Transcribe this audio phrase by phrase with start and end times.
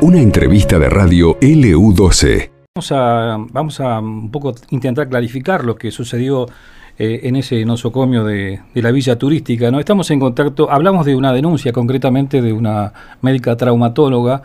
[0.00, 2.50] Una entrevista de radio LU12.
[2.74, 6.46] Vamos a, un poco intentar clarificar lo que sucedió
[6.98, 9.70] eh, en ese nosocomio de, de, la villa turística.
[9.70, 9.78] ¿no?
[9.78, 14.42] Estamos en contacto, hablamos de una denuncia concretamente de una médica traumatóloga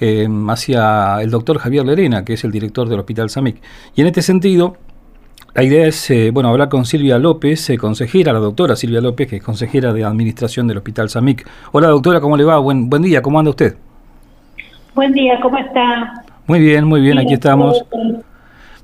[0.00, 3.60] eh, hacia el doctor Javier Lerena, que es el director del Hospital Samic.
[3.96, 4.76] Y en este sentido,
[5.58, 9.26] la idea es eh, bueno, hablar con Silvia López, eh, consejera, la doctora Silvia López,
[9.26, 11.48] que es consejera de administración del Hospital Samic.
[11.72, 12.60] Hola doctora, ¿cómo le va?
[12.60, 13.74] Buen, buen día, ¿cómo anda usted?
[14.94, 16.22] Buen día, ¿cómo está?
[16.46, 17.84] Muy bien, muy bien, aquí estamos.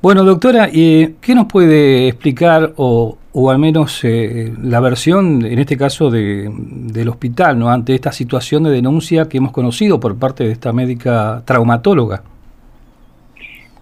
[0.02, 5.76] Bueno, doctora, ¿qué nos puede explicar o, o al menos eh, la versión, en este
[5.76, 7.70] caso, de, del hospital, ¿no?
[7.70, 12.24] ante esta situación de denuncia que hemos conocido por parte de esta médica traumatóloga.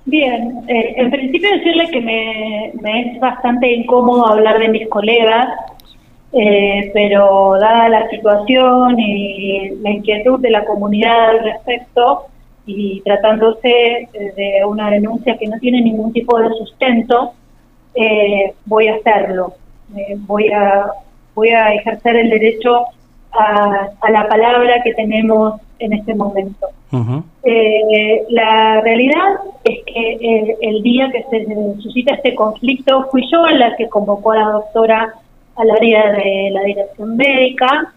[0.05, 5.49] Bien, eh, en principio decirle que me, es bastante incómodo hablar de mis colegas,
[6.33, 12.27] eh, pero dada la situación y la inquietud de la comunidad al respecto,
[12.65, 17.35] y tratándose de una denuncia que no tiene ningún tipo de sustento,
[17.95, 19.55] eh, voy a hacerlo.
[19.97, 20.87] Eh, voy, a,
[21.35, 22.87] voy a ejercer el derecho
[23.33, 26.69] a, la palabra que tenemos en este momento.
[27.43, 31.47] Eh, la realidad es que el día que se
[31.83, 35.15] suscita este conflicto fui yo la que convocó a la doctora
[35.57, 37.93] al área de la dirección médica,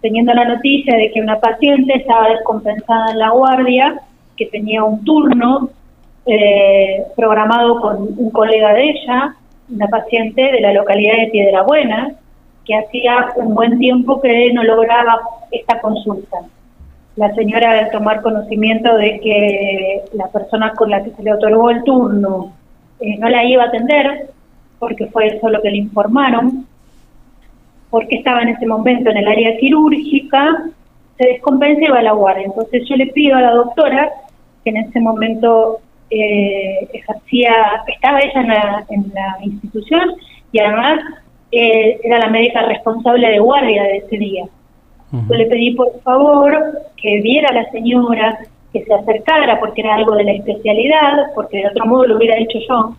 [0.00, 4.00] teniendo la noticia de que una paciente estaba descompensada en la guardia,
[4.36, 5.70] que tenía un turno
[6.26, 9.34] eh, programado con un colega de ella,
[9.68, 12.12] una paciente de la localidad de Piedra Buena,
[12.64, 16.38] que hacía un buen tiempo que no lograba esta consulta.
[17.20, 21.68] La señora al tomar conocimiento de que la persona con la que se le otorgó
[21.68, 22.54] el turno
[22.98, 24.30] eh, no la iba a atender,
[24.78, 26.66] porque fue eso lo que le informaron,
[27.90, 30.64] porque estaba en ese momento en el área quirúrgica,
[31.18, 32.46] se descompensa y va a la guardia.
[32.46, 34.10] Entonces yo le pido a la doctora
[34.64, 40.14] que en ese momento eh, ejercía, estaba ella en la, institución
[40.52, 41.00] y además
[41.52, 44.46] eh, era la médica responsable de guardia de ese día.
[45.12, 46.56] Yo le pedí por favor
[46.96, 48.38] que viera a la señora,
[48.72, 52.38] que se acercara porque era algo de la especialidad, porque de otro modo lo hubiera
[52.38, 52.94] hecho yo.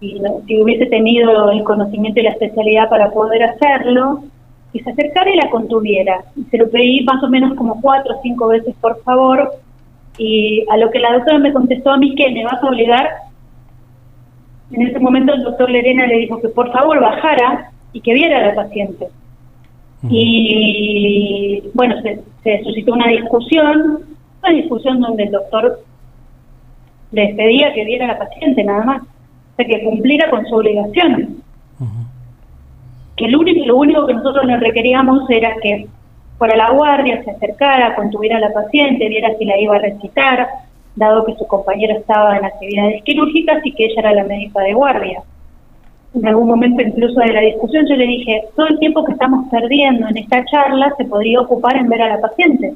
[0.00, 4.20] Y si hubiese tenido el conocimiento y la especialidad para poder hacerlo,
[4.72, 6.22] que se acercara y la contuviera.
[6.50, 9.52] Se lo pedí más o menos como cuatro o cinco veces, por favor,
[10.18, 13.08] y a lo que la doctora me contestó a mí que me vas a obligar,
[14.70, 18.38] en ese momento el doctor Lerena le dijo que por favor bajara y que viera
[18.38, 19.08] a la paciente.
[20.10, 24.00] Y bueno, se, suscitó una discusión,
[24.42, 25.80] una discusión donde el doctor
[27.12, 30.54] les pedía que viera a la paciente nada más, o sea, que cumpliera con su
[30.54, 31.36] obligación.
[33.16, 35.88] Que lo único, lo único que nosotros le requeríamos era que
[36.38, 40.48] fuera la guardia, se acercara, contuviera a la paciente, viera si la iba a recitar,
[40.94, 44.74] dado que su compañero estaba en actividades quirúrgicas y que ella era la médica de
[44.74, 45.22] guardia.
[46.16, 49.50] En algún momento incluso de la discusión yo le dije, todo el tiempo que estamos
[49.50, 52.74] perdiendo en esta charla se podría ocupar en ver a la paciente.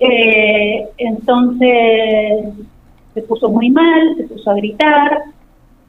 [0.00, 2.44] Eh, entonces
[3.14, 5.22] se puso muy mal, se puso a gritar,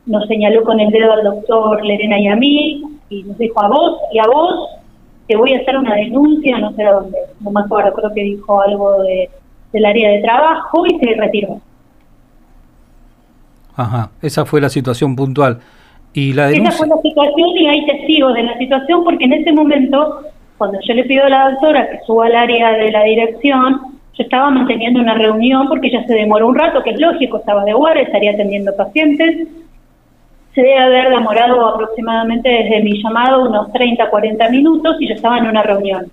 [0.05, 3.69] nos señaló con el dedo al doctor Lerena y a mí, y nos dijo a
[3.69, 4.69] vos y a vos
[5.27, 8.61] que voy a hacer una denuncia, no sé dónde, no me acuerdo, creo que dijo
[8.61, 9.29] algo de,
[9.71, 11.59] del área de trabajo y se retiró.
[13.75, 15.59] Ajá, esa fue la situación puntual.
[16.13, 16.69] Y la denuncia...
[16.69, 20.21] Esa fue la situación y hay testigos de la situación porque en ese momento,
[20.57, 23.81] cuando yo le pido a la doctora que suba al área de la dirección,
[24.13, 27.65] yo estaba manteniendo una reunión porque ya se demoró un rato, que es lógico, estaba
[27.65, 29.47] de guardia, estaría atendiendo pacientes,
[30.53, 35.39] se debe haber demorado aproximadamente desde mi llamado unos 30, 40 minutos y yo estaba
[35.39, 36.11] en una reunión.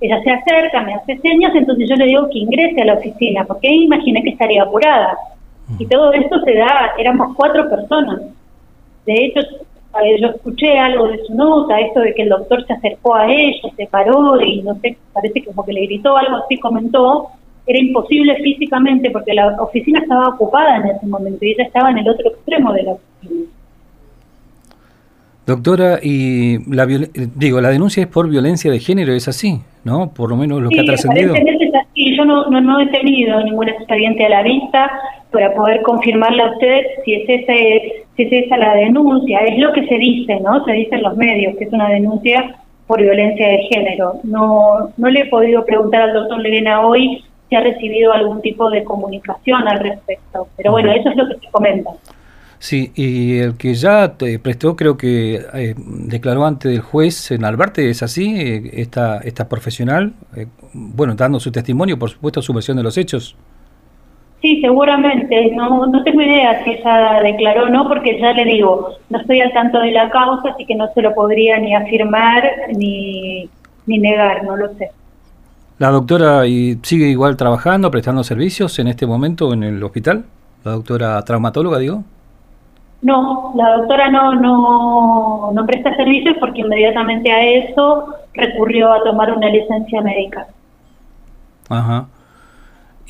[0.00, 3.44] Ella se acerca, me hace señas, entonces yo le digo que ingrese a la oficina,
[3.44, 5.16] porque imaginé que estaría apurada.
[5.78, 8.20] Y todo esto se da, éramos cuatro personas.
[9.06, 9.40] De hecho,
[10.20, 13.68] yo escuché algo de su nota, esto de que el doctor se acercó a ella,
[13.76, 17.28] se paró y no sé, parece como que le gritó algo así, comentó,
[17.66, 21.98] era imposible físicamente porque la oficina estaba ocupada en ese momento y ella estaba en
[21.98, 23.49] el otro extremo de la oficina.
[25.50, 30.12] Doctora, y la digo, la denuncia es por violencia de género, es así, ¿no?
[30.14, 31.34] Por lo menos lo que ha trascendido.
[31.34, 32.16] Es así.
[32.16, 34.88] Yo no, no, he tenido ningún expediente a la vista
[35.32, 39.40] para poder confirmarle a usted si es ese, si es esa la denuncia.
[39.40, 40.64] Es lo que se dice, ¿no?
[40.64, 42.54] Se dice en los medios que es una denuncia
[42.86, 44.20] por violencia de género.
[44.22, 48.70] No, no le he podido preguntar al doctor Lerena hoy si ha recibido algún tipo
[48.70, 51.90] de comunicación al respecto, pero bueno, eso es lo que se comenta.
[52.60, 57.46] Sí, y el que ya te prestó, creo que eh, declaró ante el juez en
[57.46, 58.34] Albarte, ¿es así?
[58.38, 62.98] Eh, esta, esta profesional, eh, bueno, dando su testimonio, por supuesto, su versión de los
[62.98, 63.34] hechos.
[64.42, 65.52] Sí, seguramente.
[65.56, 69.40] No, no tengo idea si ella declaró o no, porque ya le digo, no estoy
[69.40, 72.44] al tanto de la causa, así que no se lo podría ni afirmar
[72.76, 73.48] ni,
[73.86, 74.90] ni negar, no lo sé.
[75.78, 80.26] ¿La doctora y sigue igual trabajando, prestando servicios en este momento en el hospital?
[80.62, 82.04] ¿La doctora traumatóloga, digo?
[83.02, 89.32] No, la doctora no, no, no presta servicios porque inmediatamente a eso recurrió a tomar
[89.32, 90.48] una licencia médica.
[91.70, 92.06] Ajá.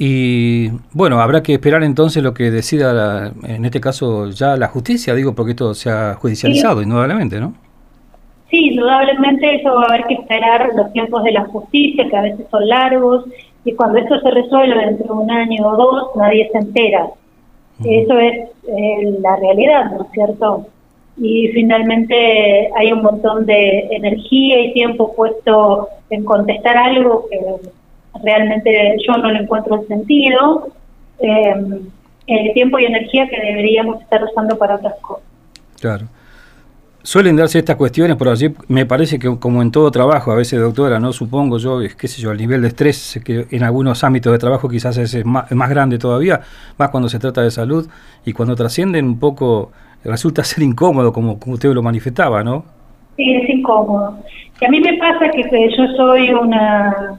[0.02, 5.14] Y bueno, habrá que esperar entonces lo que decida, en este caso, ya la justicia,
[5.14, 7.52] digo, porque esto se ha judicializado, indudablemente, ¿no?
[8.48, 12.22] Sí, indudablemente eso va a haber que esperar los tiempos de la justicia, que a
[12.22, 13.26] veces son largos,
[13.64, 17.06] y cuando esto se resuelve entre un año o dos, nadie se entera.
[17.84, 20.66] Eso es eh, la realidad, ¿no es cierto?
[21.16, 27.38] Y finalmente hay un montón de energía y tiempo puesto en contestar algo que
[28.22, 30.68] realmente yo no le encuentro el sentido,
[31.20, 31.54] eh,
[32.26, 35.24] el tiempo y energía que deberíamos estar usando para otras cosas.
[35.80, 36.06] Claro.
[37.02, 40.60] Suelen darse estas cuestiones por allí, me parece que como en todo trabajo, a veces
[40.60, 44.30] doctora, no supongo yo, qué sé yo, el nivel de estrés que en algunos ámbitos
[44.32, 46.40] de trabajo quizás es más, más grande todavía,
[46.76, 47.88] más cuando se trata de salud
[48.26, 49.72] y cuando trascienden un poco,
[50.04, 52.64] resulta ser incómodo como, usted lo manifestaba, ¿no?
[53.16, 54.18] Sí, es incómodo.
[54.60, 55.42] Y a mí me pasa que,
[55.76, 57.18] yo soy una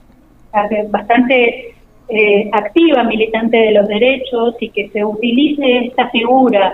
[0.90, 1.74] bastante
[2.10, 6.72] eh, activa militante de los derechos y que se utilice esta figura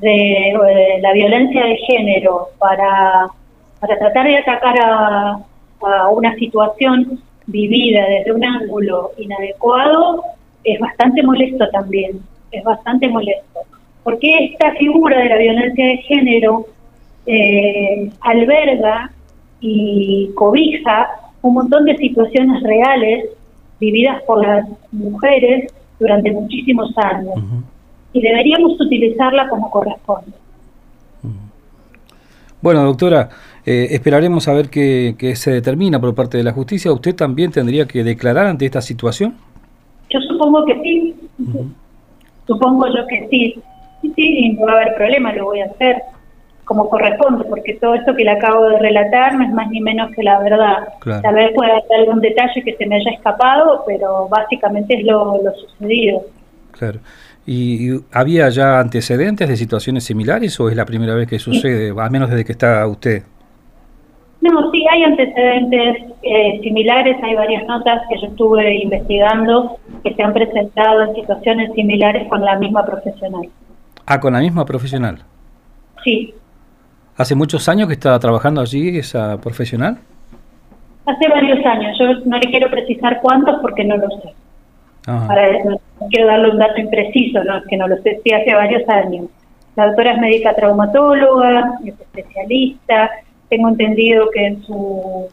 [0.00, 3.26] de, la violencia de género para,
[3.80, 5.38] para tratar de atacar a,
[6.10, 10.24] una situación vivida desde un ángulo inadecuado
[10.64, 13.60] es bastante molesto también, es bastante molesto.
[14.02, 16.66] Porque esta figura de la violencia de género
[17.26, 19.12] eh, alberga
[19.60, 21.08] y cobija
[21.42, 23.26] un montón de situaciones reales
[23.78, 27.34] vividas por las mujeres durante muchísimos años
[28.18, 30.32] y deberíamos utilizarla como corresponde.
[32.60, 33.28] Bueno, doctora,
[33.64, 36.92] eh, esperaremos a ver qué, se determina por parte de la justicia.
[36.92, 39.36] ¿Usted también tendría que declarar ante esta situación?
[40.10, 41.14] Yo supongo que sí.
[42.46, 43.62] Supongo yo que sí.
[44.02, 46.02] Sí, sí, no va a haber problema, lo voy a hacer
[46.64, 50.10] como corresponde, porque todo esto que le acabo de relatar no es más ni menos
[50.14, 50.88] que la verdad.
[51.22, 55.42] Tal vez pueda haber algún detalle que se me haya escapado, pero básicamente es lo,
[55.42, 56.22] lo sucedido.
[56.72, 57.00] Claro.
[57.50, 62.10] ¿Y había ya antecedentes de situaciones similares o es la primera vez que sucede, al
[62.10, 63.22] menos desde que está usted?
[64.42, 70.22] No, sí, hay antecedentes eh, similares, hay varias notas que yo estuve investigando que se
[70.22, 73.48] han presentado en situaciones similares con la misma profesional.
[74.04, 75.16] Ah, con la misma profesional.
[76.04, 76.34] Sí.
[77.16, 79.96] ¿Hace muchos años que está trabajando allí esa profesional?
[81.06, 84.34] Hace varios años, yo no le quiero precisar cuántos porque no lo sé.
[85.06, 85.80] Para, no
[86.10, 87.62] quiero darle un dato impreciso, ¿no?
[87.64, 89.26] que no lo sé, si hace varios años.
[89.76, 93.10] La doctora es médica traumatóloga, es especialista,
[93.48, 95.28] tengo entendido que en su,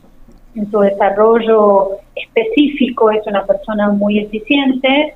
[0.55, 5.15] en su desarrollo específico es una persona muy eficiente,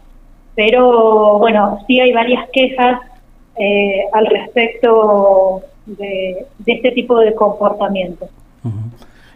[0.56, 3.02] pero bueno, sí hay varias quejas
[3.56, 8.28] eh, al respecto de, este tipo de comportamiento.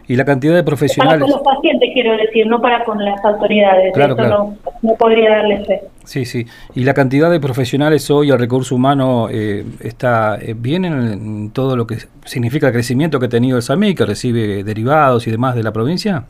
[0.06, 1.20] Y la cantidad de profesionales.
[1.20, 3.92] Para con los pacientes, quiero decir, no para con las autoridades.
[3.94, 5.80] Claro, No, no, podría darle fe.
[6.04, 6.46] Sí, sí.
[6.74, 11.76] Y la cantidad de profesionales hoy al recurso humano eh, está eh, bien en, todo
[11.76, 15.54] lo que significa el crecimiento que ha tenido el SAMI, que recibe derivados y demás
[15.54, 16.24] de la provincia.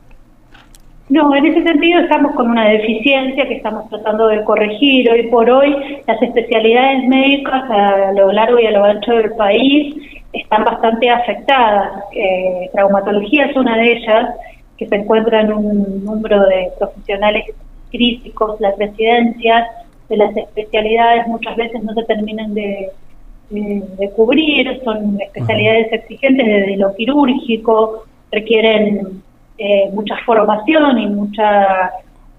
[1.09, 5.11] No, en ese sentido estamos con una deficiencia que estamos tratando de corregir.
[5.11, 5.76] Hoy por hoy
[6.07, 9.95] las especialidades médicas a lo largo y a lo ancho del país
[10.35, 12.05] están bastante afectadas.
[12.12, 14.35] Eh, traumatología es una de ellas,
[14.76, 17.45] que se encuentra en un número de profesionales
[17.91, 18.61] críticos.
[18.61, 19.69] Las residencias
[20.09, 22.91] de las especialidades muchas veces no se terminan de,
[24.17, 29.23] cubrir, son especialidades exigentes desde lo quirúrgico, requieren
[29.59, 31.91] eh, mucha formación y mucha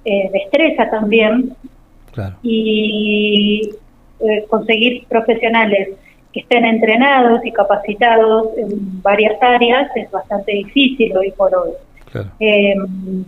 [0.03, 1.55] eh, destreza también.
[2.43, 3.69] Y
[4.19, 5.89] eh, conseguir profesionales
[6.35, 11.71] que estén entrenados y capacitados en varias áreas es bastante difícil hoy por hoy.
[12.39, 13.23] Em,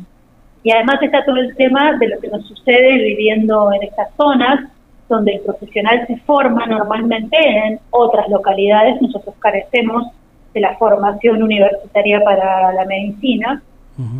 [0.61, 4.69] y además está todo el tema de lo que nos sucede viviendo en estas zonas,
[5.07, 9.01] donde el profesional se forma normalmente en otras localidades.
[9.01, 10.05] Nosotros carecemos
[10.53, 13.63] de la formación universitaria para la medicina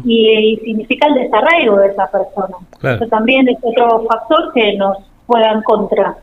[0.05, 2.55] y, significa el desarraigo de esa persona.
[2.81, 6.15] Eso también es otro factor que nos juega en contra.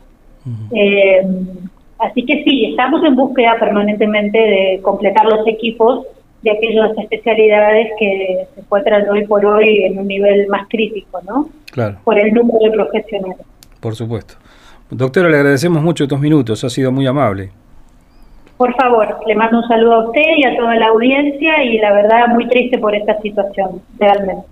[1.99, 6.05] Así que sí, estamos en búsqueda permanentemente de completar los equipos
[6.41, 11.49] de aquellas especialidades que se encuentran hoy por hoy en un nivel más crítico, ¿no?
[11.71, 11.97] Claro.
[12.03, 13.45] Por el número de profesionales.
[13.79, 14.35] Por supuesto.
[14.89, 17.49] Doctora, le agradecemos mucho estos minutos, ha sido muy amable.
[18.57, 21.91] Por favor, le mando un saludo a usted y a toda la audiencia y la
[21.91, 24.45] verdad muy triste por esta situación, realmente.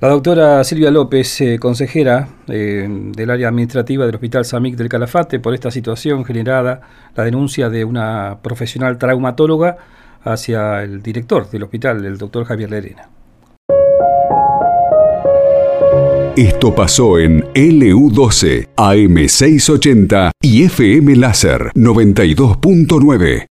[0.00, 5.40] La doctora Silvia López, eh, consejera eh, del área administrativa del Hospital Samic del Calafate,
[5.40, 6.82] por esta situación generada,
[7.16, 9.76] la denuncia de una profesional traumatóloga
[10.22, 13.08] hacia el director del hospital, el doctor Javier Lerena.
[16.36, 23.46] Esto pasó en LU12, AM680 y FM Láser 92.9.